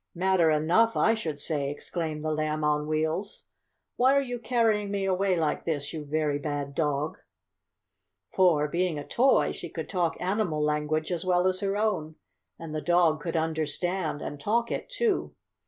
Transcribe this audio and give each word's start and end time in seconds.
Matter 0.15 0.49
enough 0.49 0.97
I 0.97 1.13
should 1.13 1.39
say!" 1.39 1.69
exclaimed 1.69 2.25
the 2.25 2.31
Lamb 2.31 2.63
on 2.63 2.87
Wheels. 2.87 3.45
"Why 3.97 4.15
are 4.15 4.19
you 4.21 4.39
carrying 4.39 4.89
me 4.89 5.05
away 5.05 5.35
like 5.39 5.63
this, 5.63 5.93
you 5.93 6.03
very 6.03 6.39
bad 6.39 6.73
dog?" 6.73 7.19
For, 8.33 8.67
being 8.67 8.97
a 8.97 9.05
toy, 9.05 9.51
she 9.51 9.69
could 9.69 9.87
talk 9.87 10.19
animal 10.19 10.63
language 10.63 11.11
as 11.11 11.23
well 11.23 11.45
as 11.45 11.59
her 11.59 11.77
own, 11.77 12.15
and 12.57 12.73
the 12.73 12.81
dog 12.81 13.21
could 13.21 13.37
understand 13.37 14.23
and 14.23 14.39
talk 14.39 14.71
it, 14.71 14.89
too. 14.89 15.35